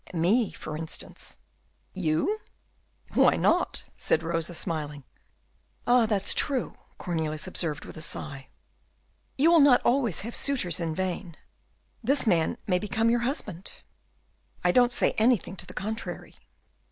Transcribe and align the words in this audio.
"Me, 0.15 0.51
for 0.51 0.75
instance." 0.75 1.37
"You?" 1.93 2.39
"Why 3.13 3.35
not?" 3.35 3.83
said 3.95 4.23
Rosa, 4.23 4.55
smiling. 4.55 5.03
"Ah, 5.85 6.07
that's 6.07 6.33
true," 6.33 6.75
Cornelius 6.97 7.45
observed, 7.45 7.85
with 7.85 7.95
a 7.97 8.01
sigh. 8.01 8.47
"You 9.37 9.51
will 9.51 9.59
not 9.59 9.83
always 9.85 10.21
have 10.21 10.33
suitors 10.35 10.79
in 10.79 10.95
vain; 10.95 11.37
this 12.03 12.25
man 12.25 12.57
may 12.65 12.79
become 12.79 13.11
your 13.11 13.19
husband." 13.19 13.71
"I 14.63 14.71
don't 14.71 14.91
say 14.91 15.11
anything 15.19 15.55
to 15.57 15.67
the 15.67 15.73
contrary." 15.75 16.33